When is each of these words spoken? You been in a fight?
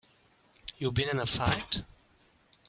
You 0.79 0.91
been 0.91 1.09
in 1.09 1.19
a 1.19 1.27
fight? 1.27 1.83